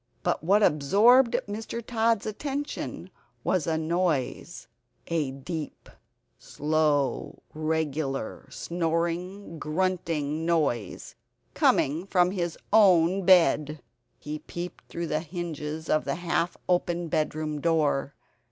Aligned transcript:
But 0.23 0.43
what 0.43 0.63
absorbed 0.63 1.35
Mr. 1.47 1.85
Tod's 1.85 2.25
attention 2.25 3.11
was 3.43 3.67
a 3.67 3.77
noise, 3.77 4.67
a 5.05 5.29
deep 5.29 5.89
slow 6.39 7.43
regular 7.53 8.47
snoring 8.49 9.59
grunting 9.59 10.43
noise, 10.43 11.13
coming 11.53 12.07
from 12.07 12.31
his 12.31 12.57
own 12.73 13.27
bed. 13.27 13.79
He 14.17 14.39
peeped 14.39 14.85
through 14.87 15.05
the 15.05 15.19
hinges 15.19 15.87
of 15.87 16.03
the 16.05 16.15
half 16.15 16.57
open 16.67 17.07
bedroom 17.07 17.61
door. 17.61 18.15